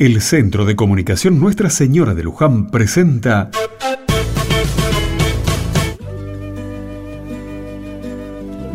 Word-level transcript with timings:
El 0.00 0.22
Centro 0.22 0.64
de 0.64 0.76
Comunicación 0.76 1.38
Nuestra 1.38 1.68
Señora 1.68 2.14
de 2.14 2.22
Luján 2.22 2.70
presenta 2.70 3.50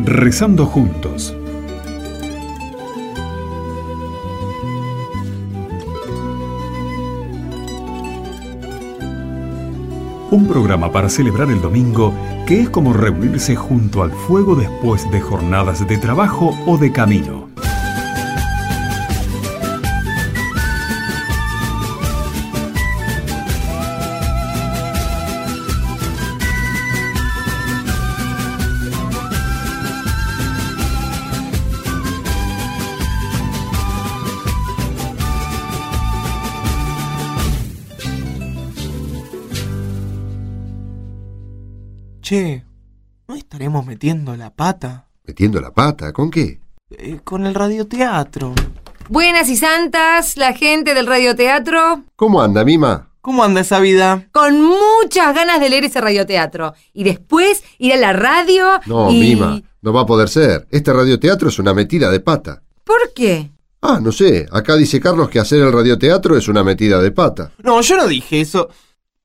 Rezando 0.04 0.66
juntos. 0.66 1.34
Un 10.30 10.46
programa 10.46 10.92
para 10.92 11.08
celebrar 11.08 11.50
el 11.50 11.60
domingo 11.60 12.14
que 12.46 12.60
es 12.60 12.70
como 12.70 12.92
reunirse 12.92 13.56
junto 13.56 14.04
al 14.04 14.12
fuego 14.12 14.54
después 14.54 15.10
de 15.10 15.20
jornadas 15.20 15.88
de 15.88 15.98
trabajo 15.98 16.56
o 16.66 16.78
de 16.78 16.92
camino. 16.92 17.55
Che, 42.26 42.64
¿no 43.28 43.36
estaremos 43.36 43.86
metiendo 43.86 44.34
la 44.34 44.52
pata? 44.52 45.06
¿Metiendo 45.24 45.60
la 45.60 45.72
pata? 45.72 46.12
¿Con 46.12 46.28
qué? 46.28 46.58
Eh, 46.90 47.20
con 47.22 47.46
el 47.46 47.54
radioteatro. 47.54 48.52
Buenas 49.08 49.48
y 49.48 49.56
santas, 49.56 50.36
la 50.36 50.52
gente 50.52 50.92
del 50.92 51.06
radioteatro. 51.06 52.02
¿Cómo 52.16 52.42
anda, 52.42 52.64
Mima? 52.64 53.10
¿Cómo 53.20 53.44
anda 53.44 53.60
esa 53.60 53.78
vida? 53.78 54.26
Con 54.32 54.60
muchas 54.60 55.36
ganas 55.36 55.60
de 55.60 55.70
leer 55.70 55.84
ese 55.84 56.00
radioteatro. 56.00 56.74
Y 56.92 57.04
después 57.04 57.62
ir 57.78 57.92
a 57.92 57.96
la 57.96 58.12
radio. 58.12 58.80
No, 58.86 59.08
y... 59.08 59.20
Mima, 59.20 59.62
no 59.80 59.92
va 59.92 60.00
a 60.00 60.06
poder 60.06 60.28
ser. 60.28 60.66
Este 60.72 60.92
radioteatro 60.92 61.48
es 61.48 61.60
una 61.60 61.74
metida 61.74 62.10
de 62.10 62.18
pata. 62.18 62.60
¿Por 62.82 63.12
qué? 63.14 63.52
Ah, 63.82 64.00
no 64.02 64.10
sé. 64.10 64.48
Acá 64.50 64.74
dice 64.74 64.98
Carlos 64.98 65.28
que 65.28 65.38
hacer 65.38 65.60
el 65.60 65.72
radioteatro 65.72 66.36
es 66.36 66.48
una 66.48 66.64
metida 66.64 67.00
de 67.00 67.12
pata. 67.12 67.52
No, 67.62 67.80
yo 67.82 67.96
no 67.96 68.08
dije 68.08 68.40
eso. 68.40 68.68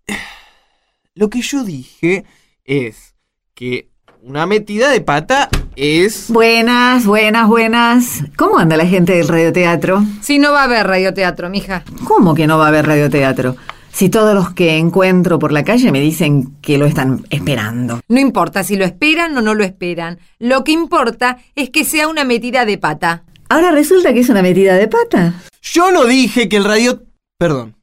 Lo 1.15 1.31
que 1.31 1.41
yo 1.41 1.63
dije 1.63 2.25
es 2.71 3.15
que 3.53 3.89
una 4.21 4.45
metida 4.45 4.89
de 4.89 5.01
pata 5.01 5.49
es... 5.75 6.31
Buenas, 6.31 7.05
buenas, 7.05 7.49
buenas. 7.49 8.23
¿Cómo 8.37 8.59
anda 8.59 8.77
la 8.77 8.85
gente 8.85 9.13
del 9.13 9.27
radioteatro? 9.27 10.01
Si 10.21 10.39
no 10.39 10.53
va 10.53 10.61
a 10.61 10.63
haber 10.65 10.87
radioteatro, 10.87 11.49
mija. 11.49 11.83
¿Cómo 12.05 12.33
que 12.33 12.47
no 12.47 12.57
va 12.57 12.65
a 12.65 12.67
haber 12.69 12.85
radioteatro? 12.85 13.57
Si 13.91 14.07
todos 14.07 14.33
los 14.33 14.53
que 14.53 14.77
encuentro 14.77 15.37
por 15.37 15.51
la 15.51 15.65
calle 15.65 15.91
me 15.91 15.99
dicen 15.99 16.55
que 16.61 16.77
lo 16.77 16.85
están 16.85 17.25
esperando. 17.29 17.99
No 18.07 18.21
importa 18.21 18.63
si 18.63 18.77
lo 18.77 18.85
esperan 18.85 19.37
o 19.37 19.41
no 19.41 19.53
lo 19.53 19.65
esperan. 19.65 20.19
Lo 20.39 20.63
que 20.63 20.71
importa 20.71 21.39
es 21.55 21.71
que 21.71 21.83
sea 21.83 22.07
una 22.07 22.23
metida 22.23 22.63
de 22.63 22.77
pata. 22.77 23.25
Ahora 23.49 23.71
resulta 23.71 24.13
que 24.13 24.21
es 24.21 24.29
una 24.29 24.41
metida 24.41 24.75
de 24.75 24.87
pata. 24.87 25.41
Yo 25.61 25.91
no 25.91 26.05
dije 26.05 26.47
que 26.47 26.55
el 26.55 26.63
radio... 26.63 27.03
Perdón. 27.37 27.75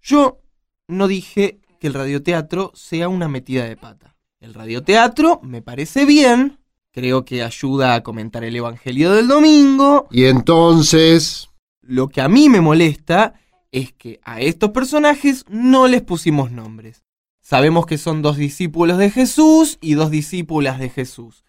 Yo 0.00 0.38
no 0.86 1.08
dije 1.08 1.58
que 1.80 1.88
el 1.88 1.94
radioteatro 1.94 2.70
sea 2.76 3.08
una 3.08 3.26
metida 3.26 3.64
de 3.64 3.76
pata. 3.76 4.11
El 4.42 4.54
radioteatro 4.54 5.38
me 5.44 5.62
parece 5.62 6.04
bien, 6.04 6.58
creo 6.90 7.24
que 7.24 7.44
ayuda 7.44 7.94
a 7.94 8.02
comentar 8.02 8.42
el 8.42 8.56
Evangelio 8.56 9.12
del 9.12 9.28
domingo. 9.28 10.08
Y 10.10 10.24
entonces... 10.24 11.48
Lo 11.80 12.08
que 12.08 12.20
a 12.20 12.28
mí 12.28 12.48
me 12.48 12.60
molesta 12.60 13.34
es 13.70 13.92
que 13.92 14.18
a 14.24 14.40
estos 14.40 14.70
personajes 14.70 15.44
no 15.48 15.86
les 15.86 16.02
pusimos 16.02 16.50
nombres. 16.50 17.04
Sabemos 17.40 17.86
que 17.86 17.98
son 17.98 18.20
dos 18.20 18.36
discípulos 18.36 18.98
de 18.98 19.10
Jesús 19.10 19.78
y 19.80 19.94
dos 19.94 20.10
discípulas 20.10 20.80
de 20.80 20.88
Jesús. 20.88 21.44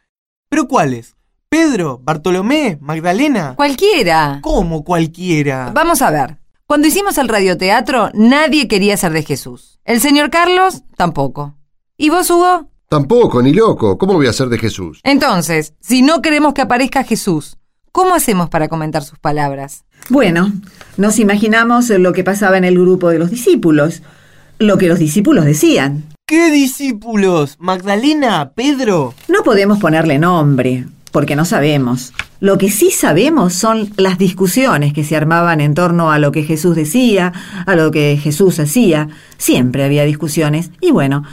¿Pero 0.47 0.67
cuáles? 0.67 1.15
¿Pedro? 1.49 1.99
¿Bartolomé? 2.03 2.77
¿Magdalena? 2.79 3.55
Cualquiera. 3.55 4.37
¿Cómo 4.43 4.83
cualquiera? 4.83 5.71
Vamos 5.73 6.03
a 6.03 6.11
ver. 6.11 6.37
Cuando 6.67 6.87
hicimos 6.87 7.17
el 7.17 7.27
radioteatro, 7.27 8.11
nadie 8.13 8.67
quería 8.67 8.97
ser 8.97 9.13
de 9.13 9.23
Jesús. 9.23 9.79
El 9.83 9.99
señor 9.99 10.29
Carlos, 10.29 10.83
tampoco. 10.95 11.57
¿Y 11.97 12.11
vos, 12.11 12.29
Hugo? 12.29 12.69
Tampoco, 12.93 13.41
ni 13.41 13.53
loco. 13.53 13.97
¿Cómo 13.97 14.13
voy 14.13 14.27
a 14.27 14.33
ser 14.33 14.49
de 14.49 14.59
Jesús? 14.59 14.99
Entonces, 15.03 15.73
si 15.81 16.03
no 16.03 16.21
queremos 16.21 16.53
que 16.53 16.61
aparezca 16.61 17.03
Jesús, 17.03 17.57
¿cómo 17.91 18.13
hacemos 18.13 18.51
para 18.51 18.67
comentar 18.67 19.03
sus 19.03 19.17
palabras? 19.17 19.83
Bueno, 20.09 20.51
nos 20.95 21.17
imaginamos 21.17 21.89
lo 21.89 22.13
que 22.13 22.23
pasaba 22.23 22.55
en 22.55 22.65
el 22.65 22.77
grupo 22.77 23.09
de 23.09 23.17
los 23.17 23.31
discípulos, 23.31 24.03
lo 24.59 24.77
que 24.77 24.89
los 24.89 24.99
discípulos 24.99 25.43
decían. 25.45 26.03
¿Qué 26.27 26.51
discípulos? 26.51 27.55
¿Magdalena? 27.57 28.51
¿Pedro? 28.53 29.15
No 29.27 29.41
podemos 29.41 29.79
ponerle 29.79 30.19
nombre, 30.19 30.85
porque 31.11 31.35
no 31.35 31.45
sabemos. 31.45 32.13
Lo 32.41 32.59
que 32.59 32.69
sí 32.69 32.91
sabemos 32.91 33.55
son 33.55 33.89
las 33.97 34.19
discusiones 34.19 34.93
que 34.93 35.03
se 35.03 35.15
armaban 35.15 35.61
en 35.61 35.73
torno 35.73 36.11
a 36.11 36.19
lo 36.19 36.31
que 36.31 36.43
Jesús 36.43 36.75
decía, 36.75 37.33
a 37.65 37.75
lo 37.75 37.89
que 37.89 38.19
Jesús 38.21 38.59
hacía. 38.59 39.07
Siempre 39.37 39.83
había 39.83 40.03
discusiones. 40.03 40.69
Y 40.79 40.91
bueno, 40.91 41.23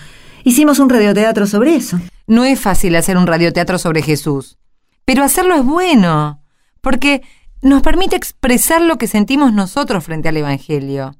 hicimos 0.50 0.80
un 0.80 0.90
radioteatro 0.90 1.46
sobre 1.46 1.76
eso. 1.76 2.00
No 2.26 2.44
es 2.44 2.58
fácil 2.58 2.96
hacer 2.96 3.16
un 3.16 3.28
radioteatro 3.28 3.78
sobre 3.78 4.02
Jesús, 4.02 4.58
pero 5.04 5.22
hacerlo 5.22 5.54
es 5.54 5.64
bueno, 5.64 6.42
porque 6.80 7.22
nos 7.62 7.82
permite 7.82 8.16
expresar 8.16 8.82
lo 8.82 8.98
que 8.98 9.06
sentimos 9.06 9.52
nosotros 9.52 10.02
frente 10.02 10.28
al 10.28 10.36
Evangelio. 10.36 11.14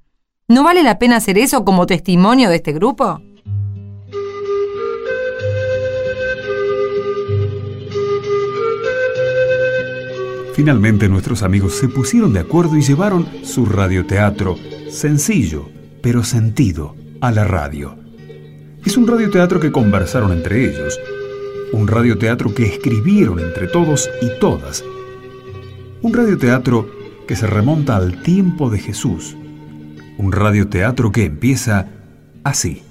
¿No 0.49 0.65
vale 0.65 0.83
la 0.83 0.99
pena 0.99 1.17
hacer 1.17 1.39
eso 1.39 1.65
como 1.65 1.87
testimonio 1.87 2.49
de 2.49 2.57
este 2.57 2.73
grupo? 2.73 3.21
Finalmente 10.57 11.09
nuestros 11.09 11.45
amigos 11.45 11.75
se 11.75 11.89
pusieron 11.89 12.33
de 12.33 12.41
acuerdo 12.41 12.77
y 12.77 12.83
llevaron 12.83 13.29
su 13.45 13.65
radioteatro, 13.65 14.57
sencillo, 14.91 15.69
pero 16.03 16.25
sentido, 16.25 16.97
a 17.21 17.31
la 17.31 17.45
radio. 17.45 18.00
Es 18.85 18.97
un 18.97 19.07
radioteatro 19.07 19.61
que 19.61 19.71
conversaron 19.71 20.33
entre 20.33 20.65
ellos, 20.71 20.99
un 21.73 21.87
radioteatro 21.87 22.55
que 22.55 22.65
escribieron 22.65 23.39
entre 23.39 23.69
todos 23.69 24.09
y 24.23 24.41
todas, 24.41 24.83
un 26.03 26.15
radioteatro 26.15 26.89
que 27.29 27.37
se 27.37 27.47
remonta 27.47 27.97
al 27.97 28.23
tiempo 28.23 28.71
de 28.71 28.79
Jesús, 28.79 29.37
un 30.17 30.33
radioteatro 30.33 31.13
que 31.13 31.25
empieza 31.27 31.89
así. 32.43 32.83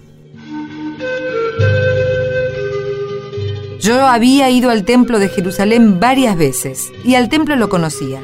Yo 3.82 4.06
había 4.06 4.50
ido 4.52 4.70
al 4.70 4.86
templo 4.86 5.20
de 5.20 5.30
Jerusalén 5.30 6.00
varias 6.00 6.38
veces 6.38 6.92
y 7.04 7.16
al 7.16 7.30
templo 7.30 7.56
lo 7.56 7.68
conocía. 7.68 8.22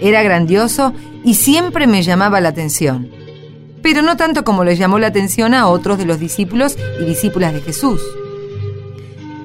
Era 0.00 0.22
grandioso 0.22 0.92
y 1.24 1.34
siempre 1.34 1.86
me 1.86 2.02
llamaba 2.02 2.40
la 2.40 2.48
atención, 2.48 3.10
pero 3.84 4.00
no 4.00 4.16
tanto 4.16 4.44
como 4.44 4.64
le 4.64 4.76
llamó 4.76 4.98
la 4.98 5.08
atención 5.08 5.52
a 5.52 5.68
otros 5.68 5.98
de 5.98 6.06
los 6.06 6.18
discípulos 6.18 6.78
y 6.98 7.04
discípulas 7.04 7.52
de 7.52 7.60
Jesús. 7.60 8.00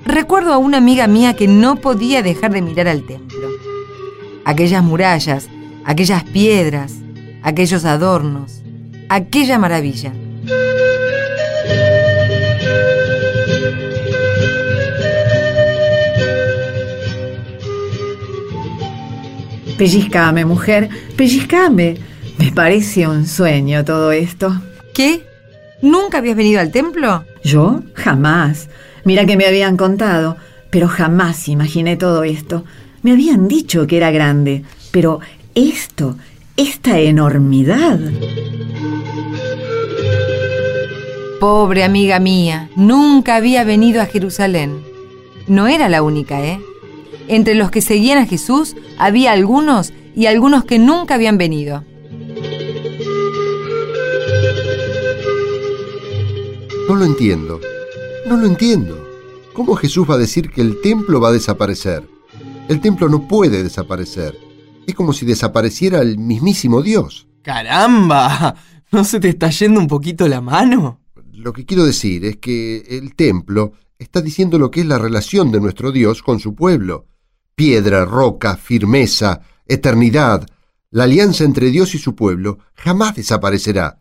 Recuerdo 0.05 0.53
a 0.53 0.57
una 0.57 0.77
amiga 0.77 1.07
mía 1.07 1.35
que 1.35 1.45
no 1.49 1.75
podía 1.75 2.23
dejar 2.23 2.53
de 2.53 2.61
mirar 2.61 2.87
al 2.87 3.03
templo. 3.03 3.49
Aquellas 4.45 4.81
murallas, 4.81 5.49
aquellas 5.83 6.23
piedras, 6.23 6.93
aquellos 7.41 7.83
adornos, 7.83 8.61
aquella 9.09 9.59
maravilla. 9.59 10.13
Pellizcame, 19.77 20.45
mujer, 20.45 20.87
pellizcame. 21.17 22.08
Me 22.39 22.53
parece 22.53 23.05
un 23.05 23.27
sueño 23.27 23.83
todo 23.83 24.13
esto. 24.13 24.61
¿Qué? 24.93 25.25
¿Nunca 25.81 26.19
habías 26.19 26.37
venido 26.37 26.61
al 26.61 26.71
templo? 26.71 27.25
¿Yo? 27.43 27.81
Jamás. 27.93 28.69
Mira 29.03 29.25
que 29.25 29.35
me 29.35 29.45
habían 29.45 29.75
contado, 29.75 30.37
pero 30.69 30.87
jamás 30.87 31.49
imaginé 31.49 31.97
todo 31.97 32.23
esto. 32.23 32.63
Me 33.03 33.11
habían 33.11 33.49
dicho 33.49 33.87
que 33.87 33.97
era 33.97 34.11
grande, 34.11 34.63
pero 34.91 35.19
esto, 35.53 36.15
esta 36.55 36.97
enormidad. 36.99 37.99
Pobre 41.41 41.83
amiga 41.83 42.19
mía, 42.19 42.69
nunca 42.77 43.35
había 43.35 43.65
venido 43.65 44.01
a 44.01 44.05
Jerusalén. 44.05 44.81
No 45.47 45.67
era 45.67 45.89
la 45.89 46.01
única, 46.03 46.41
¿eh? 46.45 46.61
Entre 47.27 47.53
los 47.53 47.69
que 47.69 47.81
seguían 47.81 48.17
a 48.17 48.25
Jesús 48.25 48.77
había 48.97 49.33
algunos 49.33 49.91
y 50.15 50.27
algunos 50.27 50.63
que 50.63 50.79
nunca 50.79 51.15
habían 51.15 51.37
venido. 51.37 51.83
No 56.89 56.95
lo 56.95 57.05
entiendo. 57.05 57.61
No 58.25 58.35
lo 58.35 58.47
entiendo. 58.47 59.07
¿Cómo 59.53 59.75
Jesús 59.75 60.09
va 60.09 60.15
a 60.15 60.17
decir 60.17 60.49
que 60.49 60.61
el 60.61 60.81
templo 60.81 61.21
va 61.21 61.29
a 61.29 61.33
desaparecer? 61.33 62.09
El 62.67 62.81
templo 62.81 63.07
no 63.07 63.27
puede 63.27 63.61
desaparecer. 63.61 64.35
Es 64.87 64.95
como 64.95 65.13
si 65.13 65.23
desapareciera 65.23 66.01
el 66.01 66.17
mismísimo 66.17 66.81
Dios. 66.81 67.27
Caramba, 67.43 68.55
¿no 68.91 69.03
se 69.03 69.19
te 69.19 69.29
está 69.29 69.51
yendo 69.51 69.79
un 69.79 69.85
poquito 69.85 70.27
la 70.27 70.41
mano? 70.41 71.01
Lo 71.31 71.53
que 71.53 71.63
quiero 71.63 71.85
decir 71.85 72.25
es 72.25 72.37
que 72.37 72.77
el 72.89 73.13
templo 73.13 73.73
está 73.99 74.21
diciendo 74.21 74.57
lo 74.57 74.71
que 74.71 74.79
es 74.79 74.87
la 74.87 74.97
relación 74.97 75.51
de 75.51 75.61
nuestro 75.61 75.91
Dios 75.91 76.23
con 76.23 76.39
su 76.39 76.55
pueblo. 76.55 77.05
Piedra, 77.53 78.03
roca, 78.03 78.57
firmeza, 78.57 79.41
eternidad. 79.67 80.43
La 80.89 81.03
alianza 81.03 81.43
entre 81.43 81.69
Dios 81.69 81.93
y 81.93 81.99
su 81.99 82.15
pueblo 82.15 82.57
jamás 82.73 83.15
desaparecerá. 83.15 83.99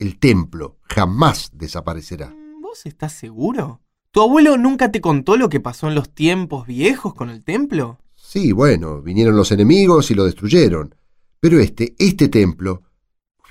El 0.00 0.18
templo 0.18 0.78
jamás 0.88 1.50
desaparecerá. 1.52 2.34
¿Vos 2.62 2.86
estás 2.86 3.12
seguro? 3.12 3.82
¿Tu 4.12 4.22
abuelo 4.22 4.56
nunca 4.56 4.90
te 4.90 5.02
contó 5.02 5.36
lo 5.36 5.50
que 5.50 5.60
pasó 5.60 5.88
en 5.88 5.94
los 5.94 6.08
tiempos 6.14 6.66
viejos 6.66 7.12
con 7.12 7.28
el 7.28 7.44
templo? 7.44 7.98
Sí, 8.14 8.52
bueno, 8.52 9.02
vinieron 9.02 9.36
los 9.36 9.52
enemigos 9.52 10.10
y 10.10 10.14
lo 10.14 10.24
destruyeron. 10.24 10.94
Pero 11.38 11.60
este, 11.60 11.94
este 11.98 12.28
templo, 12.28 12.82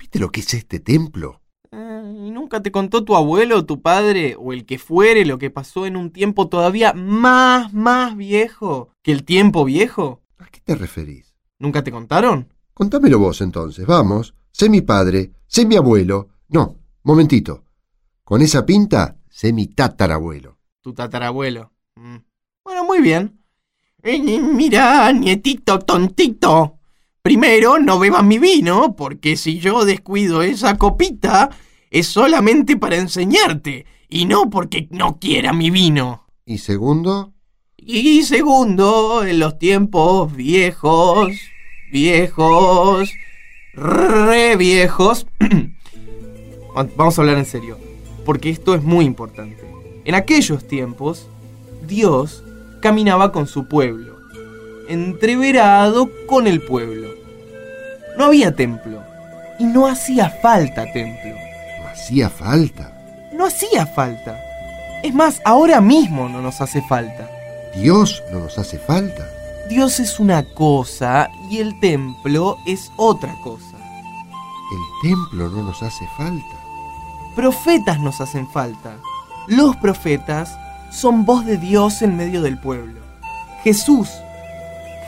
¿viste 0.00 0.18
lo 0.18 0.32
que 0.32 0.40
es 0.40 0.52
este 0.52 0.80
templo? 0.80 1.40
Eh, 1.70 2.24
¿Y 2.26 2.32
nunca 2.32 2.60
te 2.60 2.72
contó 2.72 3.04
tu 3.04 3.14
abuelo, 3.14 3.64
tu 3.64 3.80
padre 3.80 4.34
o 4.36 4.52
el 4.52 4.66
que 4.66 4.80
fuere 4.80 5.24
lo 5.24 5.38
que 5.38 5.50
pasó 5.50 5.86
en 5.86 5.96
un 5.96 6.10
tiempo 6.10 6.48
todavía 6.48 6.92
más, 6.94 7.72
más 7.72 8.16
viejo 8.16 8.90
que 9.02 9.12
el 9.12 9.22
tiempo 9.22 9.64
viejo? 9.64 10.24
¿A 10.38 10.46
qué 10.46 10.60
te 10.64 10.74
referís? 10.74 11.36
¿Nunca 11.60 11.84
te 11.84 11.92
contaron? 11.92 12.52
Contámelo 12.74 13.20
vos 13.20 13.40
entonces, 13.40 13.86
vamos. 13.86 14.34
Sé 14.50 14.68
mi 14.68 14.80
padre, 14.80 15.30
sé 15.46 15.64
mi 15.64 15.76
abuelo. 15.76 16.30
No, 16.52 16.80
momentito. 17.04 17.64
Con 18.24 18.42
esa 18.42 18.66
pinta, 18.66 19.16
sé 19.28 19.52
mi 19.52 19.68
tatarabuelo. 19.68 20.58
Tu 20.80 20.92
tatarabuelo. 20.92 21.70
Mm. 21.94 22.16
Bueno, 22.64 22.84
muy 22.84 23.00
bien. 23.00 23.40
Eh, 24.02 24.18
mira, 24.18 25.12
nietito 25.12 25.78
tontito. 25.78 26.80
Primero, 27.22 27.78
no 27.78 28.00
bebas 28.00 28.24
mi 28.24 28.38
vino, 28.38 28.96
porque 28.96 29.36
si 29.36 29.60
yo 29.60 29.84
descuido 29.84 30.42
esa 30.42 30.76
copita, 30.76 31.50
es 31.88 32.08
solamente 32.08 32.76
para 32.76 32.96
enseñarte, 32.96 33.86
y 34.08 34.24
no 34.24 34.50
porque 34.50 34.88
no 34.90 35.20
quiera 35.20 35.52
mi 35.52 35.70
vino. 35.70 36.26
¿Y 36.46 36.58
segundo? 36.58 37.32
Y 37.76 38.24
segundo, 38.24 39.22
en 39.24 39.38
los 39.38 39.56
tiempos 39.58 40.34
viejos, 40.34 41.32
viejos, 41.92 43.12
re 43.74 44.56
viejos. 44.56 45.28
Vamos 46.74 47.18
a 47.18 47.22
hablar 47.22 47.38
en 47.38 47.46
serio, 47.46 47.78
porque 48.24 48.50
esto 48.50 48.74
es 48.74 48.82
muy 48.82 49.04
importante. 49.04 49.64
En 50.04 50.14
aquellos 50.14 50.66
tiempos, 50.66 51.26
Dios 51.86 52.42
caminaba 52.80 53.32
con 53.32 53.46
su 53.46 53.68
pueblo, 53.68 54.16
entreverado 54.88 56.10
con 56.26 56.46
el 56.46 56.62
pueblo. 56.62 57.08
No 58.16 58.24
había 58.26 58.54
templo, 58.54 59.02
y 59.58 59.64
no 59.64 59.86
hacía 59.86 60.30
falta 60.30 60.90
templo. 60.92 61.34
¿No 61.80 61.88
hacía 61.88 62.30
falta? 62.30 62.92
No 63.32 63.46
hacía 63.46 63.86
falta. 63.86 64.40
Es 65.02 65.14
más, 65.14 65.40
ahora 65.44 65.80
mismo 65.80 66.28
no 66.28 66.40
nos 66.40 66.60
hace 66.60 66.82
falta. 66.82 67.28
¿Dios 67.76 68.22
no 68.32 68.40
nos 68.40 68.58
hace 68.58 68.78
falta? 68.78 69.28
Dios 69.68 70.00
es 70.00 70.18
una 70.18 70.44
cosa 70.54 71.28
y 71.50 71.58
el 71.58 71.78
templo 71.80 72.56
es 72.66 72.90
otra 72.96 73.34
cosa. 73.42 73.76
El 74.72 75.10
templo 75.10 75.48
no 75.48 75.62
nos 75.62 75.82
hace 75.82 76.06
falta. 76.16 76.59
Profetas 77.34 78.00
nos 78.00 78.20
hacen 78.20 78.48
falta. 78.48 78.96
Los 79.46 79.76
profetas 79.76 80.58
son 80.90 81.24
voz 81.24 81.46
de 81.46 81.56
Dios 81.56 82.02
en 82.02 82.16
medio 82.16 82.42
del 82.42 82.58
pueblo. 82.58 83.00
Jesús, 83.62 84.08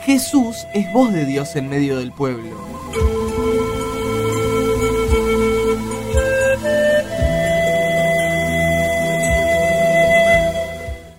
Jesús 0.05 0.65
es 0.73 0.91
voz 0.93 1.11
de 1.11 1.25
Dios 1.25 1.55
en 1.55 1.69
medio 1.69 1.97
del 1.97 2.11
pueblo. 2.11 2.55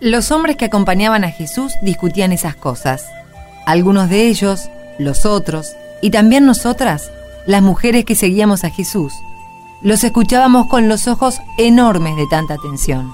Los 0.01 0.31
hombres 0.31 0.56
que 0.56 0.67
acompañaban 0.67 1.25
a 1.25 1.31
Jesús 1.31 1.75
discutían 1.81 2.33
esas 2.33 2.56
cosas. 2.56 3.06
Algunos 3.67 4.11
de 4.11 4.29
ellos, 4.29 4.69
los 4.99 5.25
otros, 5.25 5.75
y 6.03 6.11
también 6.11 6.45
nosotras, 6.45 7.11
las 7.47 7.62
mujeres 7.62 8.05
que 8.05 8.15
seguíamos 8.15 8.65
a 8.65 8.71
Jesús, 8.71 9.15
los 9.84 10.02
escuchábamos 10.02 10.66
con 10.66 10.88
los 10.88 11.06
ojos 11.06 11.40
enormes 11.58 12.16
de 12.16 12.26
tanta 12.26 12.54
atención. 12.54 13.12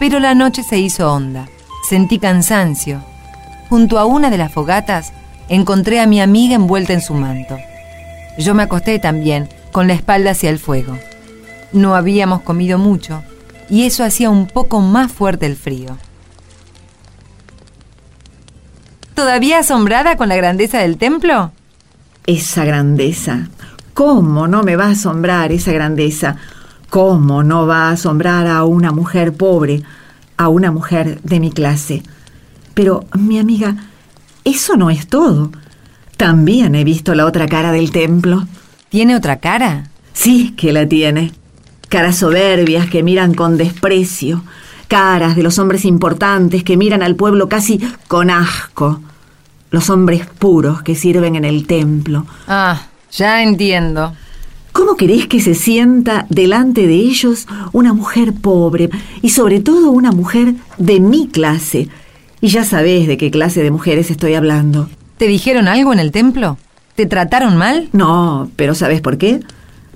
Pero 0.00 0.18
la 0.18 0.34
noche 0.34 0.64
se 0.64 0.78
hizo 0.78 1.10
honda. 1.10 1.48
Sentí 1.88 2.18
cansancio. 2.18 3.00
Junto 3.70 4.00
a 4.00 4.04
una 4.04 4.30
de 4.30 4.36
las 4.36 4.52
fogatas 4.52 5.12
encontré 5.48 6.00
a 6.00 6.08
mi 6.08 6.20
amiga 6.20 6.56
envuelta 6.56 6.92
en 6.92 7.00
su 7.00 7.14
manto. 7.14 7.56
Yo 8.36 8.54
me 8.54 8.64
acosté 8.64 8.98
también, 8.98 9.48
con 9.70 9.86
la 9.86 9.94
espalda 9.94 10.32
hacia 10.32 10.50
el 10.50 10.58
fuego. 10.58 10.98
No 11.72 11.94
habíamos 11.94 12.42
comido 12.42 12.76
mucho 12.76 13.22
y 13.70 13.84
eso 13.84 14.02
hacía 14.02 14.28
un 14.28 14.48
poco 14.48 14.80
más 14.80 15.12
fuerte 15.12 15.46
el 15.46 15.56
frío. 15.56 15.96
¿Todavía 19.14 19.60
asombrada 19.60 20.16
con 20.16 20.28
la 20.28 20.36
grandeza 20.36 20.78
del 20.78 20.98
templo? 20.98 21.52
Esa 22.26 22.64
grandeza. 22.64 23.48
¿Cómo 23.96 24.46
no 24.46 24.62
me 24.62 24.76
va 24.76 24.88
a 24.88 24.90
asombrar 24.90 25.52
esa 25.52 25.72
grandeza? 25.72 26.36
¿Cómo 26.90 27.42
no 27.42 27.66
va 27.66 27.88
a 27.88 27.92
asombrar 27.92 28.46
a 28.46 28.62
una 28.64 28.92
mujer 28.92 29.32
pobre, 29.32 29.84
a 30.36 30.48
una 30.48 30.70
mujer 30.70 31.22
de 31.22 31.40
mi 31.40 31.50
clase? 31.50 32.02
Pero, 32.74 33.06
mi 33.14 33.38
amiga, 33.38 33.74
eso 34.44 34.76
no 34.76 34.90
es 34.90 35.06
todo. 35.06 35.50
También 36.18 36.74
he 36.74 36.84
visto 36.84 37.14
la 37.14 37.24
otra 37.24 37.46
cara 37.46 37.72
del 37.72 37.90
templo. 37.90 38.46
¿Tiene 38.90 39.16
otra 39.16 39.38
cara? 39.38 39.88
Sí 40.12 40.50
que 40.58 40.74
la 40.74 40.86
tiene. 40.86 41.32
Caras 41.88 42.16
soberbias 42.16 42.90
que 42.90 43.02
miran 43.02 43.32
con 43.32 43.56
desprecio. 43.56 44.42
Caras 44.88 45.36
de 45.36 45.42
los 45.42 45.58
hombres 45.58 45.86
importantes 45.86 46.64
que 46.64 46.76
miran 46.76 47.02
al 47.02 47.16
pueblo 47.16 47.48
casi 47.48 47.80
con 48.08 48.28
asco. 48.28 49.00
Los 49.70 49.88
hombres 49.88 50.26
puros 50.26 50.82
que 50.82 50.94
sirven 50.94 51.34
en 51.34 51.46
el 51.46 51.66
templo. 51.66 52.26
Ah, 52.46 52.82
ya 53.16 53.42
entiendo. 53.42 54.12
¿Cómo 54.72 54.96
querés 54.96 55.26
que 55.26 55.40
se 55.40 55.54
sienta 55.54 56.26
delante 56.28 56.86
de 56.86 56.94
ellos 56.94 57.46
una 57.72 57.94
mujer 57.94 58.34
pobre 58.34 58.90
y 59.22 59.30
sobre 59.30 59.60
todo 59.60 59.90
una 59.90 60.12
mujer 60.12 60.54
de 60.76 61.00
mi 61.00 61.28
clase? 61.28 61.88
Y 62.42 62.48
ya 62.48 62.62
sabés 62.62 63.08
de 63.08 63.16
qué 63.16 63.30
clase 63.30 63.62
de 63.62 63.70
mujeres 63.70 64.10
estoy 64.10 64.34
hablando. 64.34 64.90
¿Te 65.16 65.26
dijeron 65.28 65.66
algo 65.66 65.94
en 65.94 65.98
el 65.98 66.12
templo? 66.12 66.58
¿Te 66.94 67.06
trataron 67.06 67.56
mal? 67.56 67.88
No, 67.92 68.50
pero 68.56 68.74
¿sabés 68.74 69.00
por 69.00 69.16
qué? 69.16 69.40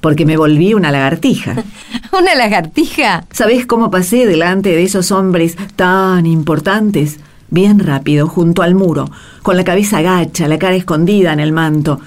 Porque 0.01 0.25
me 0.25 0.39
volví 0.39 0.73
una 0.73 0.91
lagartija. 0.91 1.63
¿Una 2.19 2.35
lagartija? 2.35 3.27
¿Sabés 3.33 3.67
cómo 3.67 3.91
pasé 3.91 4.25
delante 4.25 4.71
de 4.71 4.83
esos 4.83 5.13
hombres 5.13 5.57
tan 5.77 6.25
importantes? 6.25 7.21
Bien 7.51 7.81
rápido, 7.81 8.27
junto 8.29 8.63
al 8.63 8.75
muro, 8.75 9.11
con 9.43 9.59
la 9.59 9.65
cabeza 9.65 9.99
agacha, 9.99 10.49
la 10.49 10.59
cara 10.59 10.77
escondida 10.77 11.35
en 11.35 11.41
el 11.41 11.53
manto. 11.53 12.01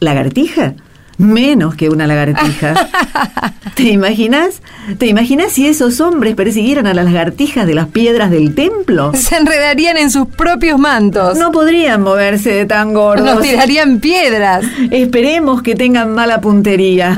¿Lagartija? 0.00 0.74
Menos 1.16 1.76
que 1.76 1.88
una 1.88 2.06
lagartija. 2.06 2.74
¿Te 3.74 3.84
imaginas? 3.84 4.62
¿Te 4.98 5.06
imaginas 5.06 5.52
si 5.52 5.66
esos 5.66 6.00
hombres 6.00 6.34
persiguieran 6.34 6.86
a 6.86 6.94
las 6.94 7.04
lagartijas 7.04 7.66
de 7.66 7.74
las 7.74 7.86
piedras 7.88 8.30
del 8.30 8.54
templo? 8.54 9.12
Se 9.14 9.36
enredarían 9.36 9.96
en 9.96 10.10
sus 10.10 10.26
propios 10.26 10.78
mantos. 10.78 11.38
No 11.38 11.52
podrían 11.52 12.02
moverse 12.02 12.50
de 12.50 12.66
tan 12.66 12.94
gordos. 12.94 13.26
Nos 13.26 13.42
tirarían 13.42 14.00
piedras. 14.00 14.64
Esperemos 14.90 15.62
que 15.62 15.76
tengan 15.76 16.12
mala 16.14 16.40
puntería. 16.40 17.16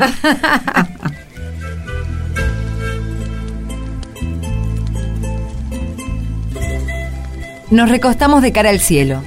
Nos 7.71 7.91
recostamos 7.91 8.43
de 8.43 8.53
cara 8.53 8.71
al 8.71 8.81
cielo. 8.81 9.23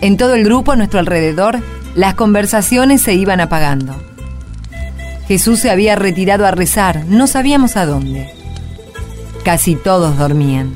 En 0.00 0.16
todo 0.16 0.34
el 0.34 0.44
grupo 0.44 0.72
a 0.72 0.76
nuestro 0.76 0.98
alrededor, 0.98 1.60
las 1.94 2.14
conversaciones 2.14 3.02
se 3.02 3.14
iban 3.14 3.40
apagando. 3.40 3.94
Jesús 5.26 5.60
se 5.60 5.70
había 5.70 5.94
retirado 5.94 6.46
a 6.46 6.50
rezar, 6.50 7.04
no 7.06 7.26
sabíamos 7.26 7.76
a 7.76 7.84
dónde. 7.84 8.32
Casi 9.44 9.74
todos 9.74 10.16
dormían. 10.16 10.74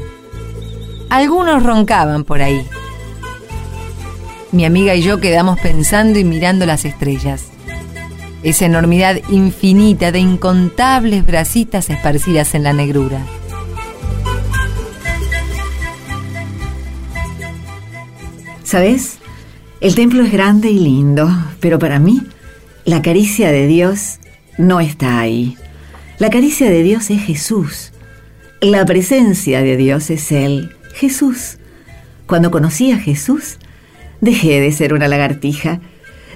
Algunos 1.08 1.62
roncaban 1.62 2.24
por 2.24 2.42
ahí. 2.42 2.66
Mi 4.50 4.66
amiga 4.66 4.94
y 4.94 5.02
yo 5.02 5.20
quedamos 5.20 5.58
pensando 5.60 6.18
y 6.18 6.24
mirando 6.24 6.66
las 6.66 6.84
estrellas. 6.84 7.44
Esa 8.42 8.66
enormidad 8.66 9.16
infinita 9.30 10.12
de 10.12 10.18
incontables 10.18 11.24
bracitas 11.24 11.88
esparcidas 11.88 12.54
en 12.54 12.64
la 12.64 12.72
negrura. 12.72 13.20
¿Sabes? 18.64 19.21
El 19.82 19.96
templo 19.96 20.22
es 20.22 20.30
grande 20.30 20.70
y 20.70 20.78
lindo, 20.78 21.28
pero 21.58 21.80
para 21.80 21.98
mí 21.98 22.22
la 22.84 23.02
caricia 23.02 23.50
de 23.50 23.66
Dios 23.66 24.20
no 24.56 24.78
está 24.78 25.18
ahí. 25.18 25.56
La 26.20 26.30
caricia 26.30 26.70
de 26.70 26.84
Dios 26.84 27.10
es 27.10 27.20
Jesús. 27.20 27.92
La 28.60 28.86
presencia 28.86 29.60
de 29.60 29.76
Dios 29.76 30.08
es 30.10 30.30
Él, 30.30 30.70
Jesús. 30.94 31.58
Cuando 32.26 32.52
conocí 32.52 32.92
a 32.92 32.96
Jesús, 32.96 33.58
dejé 34.20 34.60
de 34.60 34.70
ser 34.70 34.94
una 34.94 35.08
lagartija. 35.08 35.80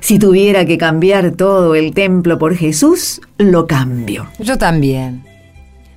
Si 0.00 0.18
tuviera 0.18 0.64
que 0.64 0.76
cambiar 0.76 1.30
todo 1.30 1.76
el 1.76 1.94
templo 1.94 2.40
por 2.40 2.56
Jesús, 2.56 3.20
lo 3.38 3.68
cambio. 3.68 4.26
Yo 4.40 4.58
también. 4.58 5.22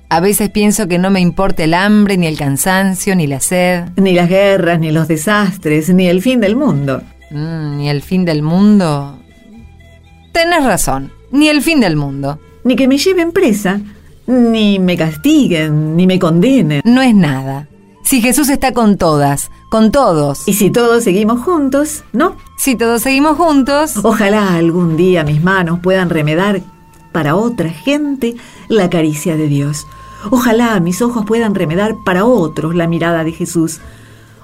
A 0.08 0.20
veces 0.20 0.50
pienso 0.50 0.86
que 0.86 1.00
no 1.00 1.10
me 1.10 1.18
importa 1.18 1.64
el 1.64 1.74
hambre, 1.74 2.16
ni 2.16 2.28
el 2.28 2.38
cansancio, 2.38 3.16
ni 3.16 3.26
la 3.26 3.40
sed. 3.40 3.86
Ni 3.96 4.12
las 4.12 4.28
guerras, 4.28 4.78
ni 4.78 4.92
los 4.92 5.08
desastres, 5.08 5.92
ni 5.92 6.06
el 6.06 6.22
fin 6.22 6.38
del 6.38 6.54
mundo. 6.54 7.02
Mm, 7.30 7.76
ni 7.78 7.88
el 7.88 8.02
fin 8.02 8.24
del 8.24 8.42
mundo. 8.42 9.18
Tenés 10.32 10.64
razón, 10.64 11.12
ni 11.30 11.48
el 11.48 11.62
fin 11.62 11.80
del 11.80 11.96
mundo. 11.96 12.38
Ni 12.64 12.76
que 12.76 12.88
me 12.88 12.98
lleven 12.98 13.32
presa, 13.32 13.80
ni 14.26 14.78
me 14.78 14.96
castiguen, 14.96 15.96
ni 15.96 16.06
me 16.06 16.18
condenen. 16.18 16.82
No 16.84 17.02
es 17.02 17.14
nada. 17.14 17.68
Si 18.04 18.20
Jesús 18.20 18.48
está 18.48 18.72
con 18.72 18.98
todas, 18.98 19.50
con 19.70 19.92
todos. 19.92 20.46
Y 20.48 20.54
si 20.54 20.70
todos 20.70 21.04
seguimos 21.04 21.42
juntos, 21.42 22.02
¿no? 22.12 22.36
Si 22.58 22.74
todos 22.74 23.02
seguimos 23.02 23.36
juntos. 23.36 23.94
Ojalá 24.02 24.54
algún 24.56 24.96
día 24.96 25.22
mis 25.22 25.42
manos 25.42 25.78
puedan 25.80 26.10
remedar 26.10 26.62
para 27.12 27.36
otra 27.36 27.70
gente 27.70 28.34
la 28.68 28.90
caricia 28.90 29.36
de 29.36 29.46
Dios. 29.46 29.86
Ojalá 30.30 30.78
mis 30.80 31.00
ojos 31.02 31.24
puedan 31.24 31.54
remedar 31.54 31.94
para 32.04 32.24
otros 32.24 32.74
la 32.74 32.88
mirada 32.88 33.24
de 33.24 33.32
Jesús. 33.32 33.80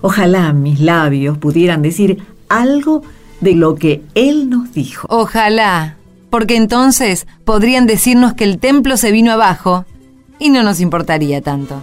Ojalá 0.01 0.53
mis 0.53 0.81
labios 0.81 1.39
pudieran 1.39 1.83
decir 1.83 2.23
algo 2.49 3.03
de 3.41 3.55
lo 3.55 3.75
que 3.75 4.03
Él 4.15 4.49
nos 4.51 4.73
dijo. 4.73 5.07
Ojalá, 5.11 5.97
porque 6.31 6.57
entonces 6.57 7.27
podrían 7.45 7.87
decirnos 7.87 8.35
que 8.35 8.45
el 8.45 8.59
templo 8.59 8.97
se 8.97 9.13
vino 9.13 9.33
abajo 9.33 9.85
y 10.39 10.51
no 10.51 10.63
nos 10.63 10.81
importaría 10.81 11.41
tanto. 11.41 11.83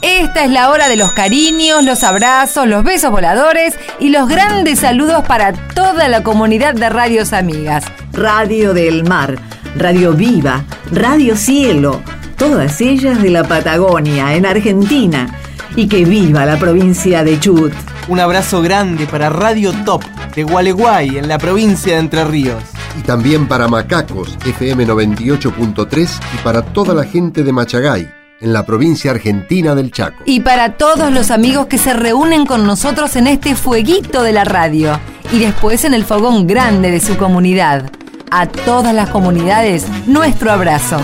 Esta 0.00 0.44
es 0.44 0.50
la 0.50 0.70
hora 0.70 0.88
de 0.88 0.96
los 0.96 1.12
cariños, 1.12 1.84
los 1.84 2.02
abrazos, 2.02 2.66
los 2.66 2.82
besos 2.82 3.10
voladores 3.10 3.78
y 4.00 4.08
los 4.08 4.28
grandes 4.28 4.80
saludos 4.80 5.24
para 5.26 5.52
toda 5.52 6.08
la 6.08 6.22
comunidad 6.22 6.74
de 6.74 6.88
radios 6.88 7.32
amigas. 7.32 7.84
Radio 8.18 8.74
del 8.74 9.04
Mar, 9.04 9.38
Radio 9.76 10.12
Viva, 10.12 10.64
Radio 10.90 11.36
Cielo, 11.36 12.02
todas 12.36 12.80
ellas 12.80 13.22
de 13.22 13.30
la 13.30 13.44
Patagonia, 13.44 14.34
en 14.34 14.44
Argentina. 14.44 15.32
Y 15.76 15.86
que 15.86 16.04
viva 16.04 16.44
la 16.44 16.58
provincia 16.58 17.22
de 17.22 17.38
Chubut. 17.38 17.72
Un 18.08 18.18
abrazo 18.18 18.60
grande 18.60 19.06
para 19.06 19.30
Radio 19.30 19.72
Top 19.84 20.02
de 20.34 20.42
Gualeguay, 20.42 21.18
en 21.18 21.28
la 21.28 21.38
provincia 21.38 21.94
de 21.94 22.00
Entre 22.00 22.24
Ríos. 22.24 22.60
Y 22.98 23.02
también 23.02 23.46
para 23.46 23.68
Macacos, 23.68 24.36
FM 24.44 24.84
98.3 24.84 26.20
y 26.34 26.38
para 26.38 26.62
toda 26.62 26.94
la 26.94 27.04
gente 27.04 27.44
de 27.44 27.52
Machagay, 27.52 28.10
en 28.40 28.52
la 28.52 28.66
provincia 28.66 29.12
argentina 29.12 29.76
del 29.76 29.92
Chaco. 29.92 30.24
Y 30.24 30.40
para 30.40 30.72
todos 30.72 31.12
los 31.12 31.30
amigos 31.30 31.66
que 31.66 31.78
se 31.78 31.92
reúnen 31.92 32.46
con 32.46 32.66
nosotros 32.66 33.14
en 33.14 33.28
este 33.28 33.54
fueguito 33.54 34.24
de 34.24 34.32
la 34.32 34.42
radio 34.42 34.98
y 35.32 35.38
después 35.38 35.84
en 35.84 35.94
el 35.94 36.04
fogón 36.04 36.48
grande 36.48 36.90
de 36.90 36.98
su 36.98 37.16
comunidad. 37.16 37.88
A 38.30 38.46
todas 38.46 38.94
las 38.94 39.08
comunidades, 39.08 39.86
nuestro 40.06 40.52
abrazo. 40.52 40.98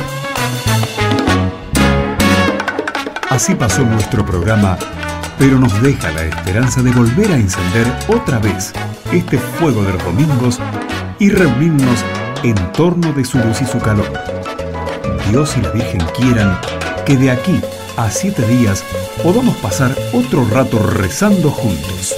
Así 3.30 3.54
pasó 3.54 3.82
nuestro 3.82 4.26
programa, 4.26 4.76
pero 5.38 5.58
nos 5.58 5.80
deja 5.82 6.10
la 6.12 6.22
esperanza 6.22 6.82
de 6.82 6.92
volver 6.92 7.32
a 7.32 7.36
encender 7.36 7.86
otra 8.08 8.38
vez 8.38 8.72
este 9.10 9.38
fuego 9.38 9.82
de 9.82 9.94
los 9.94 10.04
domingos 10.04 10.60
y 11.18 11.30
reunirnos 11.30 12.04
en 12.42 12.56
torno 12.72 13.12
de 13.12 13.24
su 13.24 13.38
luz 13.38 13.62
y 13.62 13.66
su 13.66 13.78
calor. 13.78 14.12
Dios 15.30 15.56
y 15.56 15.62
la 15.62 15.70
Virgen 15.70 16.02
quieran 16.14 16.60
que 17.06 17.16
de 17.16 17.30
aquí 17.30 17.58
a 17.96 18.10
siete 18.10 18.46
días 18.46 18.84
podamos 19.22 19.56
pasar 19.56 19.96
otro 20.12 20.44
rato 20.50 20.78
rezando 20.78 21.50
juntos. 21.50 22.14